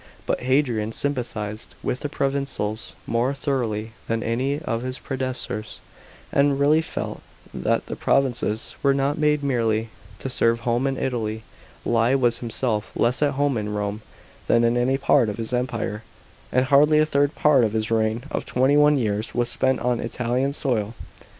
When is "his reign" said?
17.73-18.23